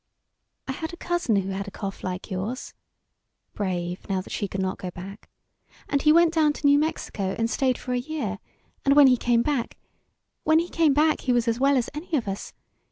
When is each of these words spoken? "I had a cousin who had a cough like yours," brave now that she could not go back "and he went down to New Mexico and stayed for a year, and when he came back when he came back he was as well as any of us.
"I 0.67 0.71
had 0.71 0.93
a 0.93 0.97
cousin 0.97 1.35
who 1.35 1.51
had 1.51 1.67
a 1.67 1.69
cough 1.69 2.03
like 2.03 2.31
yours," 2.31 2.73
brave 3.53 4.09
now 4.09 4.19
that 4.21 4.33
she 4.33 4.47
could 4.47 4.59
not 4.59 4.79
go 4.79 4.89
back 4.89 5.29
"and 5.87 6.01
he 6.01 6.11
went 6.11 6.33
down 6.33 6.53
to 6.53 6.65
New 6.65 6.79
Mexico 6.79 7.35
and 7.37 7.47
stayed 7.47 7.77
for 7.77 7.93
a 7.93 7.99
year, 7.99 8.39
and 8.83 8.95
when 8.95 9.05
he 9.05 9.15
came 9.15 9.43
back 9.43 9.77
when 10.43 10.57
he 10.57 10.69
came 10.69 10.95
back 10.95 11.21
he 11.21 11.31
was 11.31 11.47
as 11.47 11.59
well 11.59 11.77
as 11.77 11.87
any 11.93 12.17
of 12.17 12.27
us. 12.27 12.51